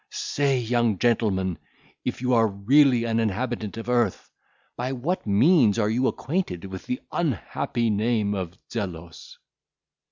Say, 0.09 0.57
young 0.59 0.97
gentleman, 0.97 1.59
if 2.03 2.23
you 2.23 2.33
are 2.33 2.47
really 2.47 3.03
an 3.03 3.19
inhabitant 3.19 3.77
of 3.77 3.87
earth, 3.87 4.31
by 4.75 4.93
what 4.93 5.27
means 5.27 5.77
are 5.77 5.91
you 5.91 6.07
acquainted 6.07 6.65
with 6.65 6.87
the 6.87 7.01
unhappy 7.11 7.91
name 7.91 8.33
of 8.33 8.57
Zelos?" 8.67 9.37